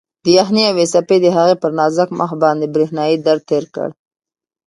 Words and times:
د 0.23 0.25
یخنۍ 0.37 0.63
یوې 0.69 0.85
څپې 0.93 1.17
د 1.21 1.27
هغې 1.37 1.55
پر 1.61 1.71
نازک 1.79 2.09
مخ 2.19 2.31
باندې 2.43 2.71
برېښنايي 2.73 3.17
درد 3.25 3.43
تېر 3.49 3.63
کړ. 3.75 3.89